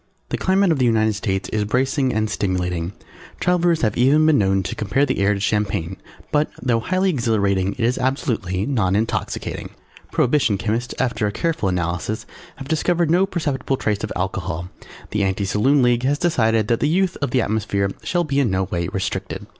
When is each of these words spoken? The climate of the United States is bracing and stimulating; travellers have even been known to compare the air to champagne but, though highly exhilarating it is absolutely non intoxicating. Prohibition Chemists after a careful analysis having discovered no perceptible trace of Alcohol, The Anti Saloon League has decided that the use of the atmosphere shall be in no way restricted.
The 0.29 0.37
climate 0.39 0.71
of 0.71 0.79
the 0.79 0.85
United 0.85 1.13
States 1.13 1.47
is 1.49 1.63
bracing 1.63 2.11
and 2.11 2.27
stimulating; 2.27 2.93
travellers 3.39 3.83
have 3.83 3.95
even 3.95 4.25
been 4.25 4.39
known 4.39 4.63
to 4.63 4.73
compare 4.73 5.05
the 5.05 5.19
air 5.19 5.35
to 5.35 5.39
champagne 5.39 5.95
but, 6.31 6.49
though 6.59 6.79
highly 6.79 7.11
exhilarating 7.11 7.73
it 7.73 7.81
is 7.85 7.99
absolutely 7.99 8.65
non 8.65 8.95
intoxicating. 8.95 9.69
Prohibition 10.11 10.57
Chemists 10.57 10.95
after 10.99 11.27
a 11.27 11.31
careful 11.31 11.69
analysis 11.69 12.25
having 12.55 12.67
discovered 12.67 13.11
no 13.11 13.27
perceptible 13.27 13.77
trace 13.77 14.03
of 14.03 14.11
Alcohol, 14.15 14.69
The 15.11 15.21
Anti 15.23 15.45
Saloon 15.45 15.83
League 15.83 16.01
has 16.01 16.17
decided 16.17 16.67
that 16.67 16.79
the 16.79 16.89
use 16.89 17.15
of 17.17 17.29
the 17.29 17.41
atmosphere 17.43 17.91
shall 18.01 18.23
be 18.23 18.39
in 18.39 18.49
no 18.49 18.63
way 18.63 18.87
restricted. 18.87 19.45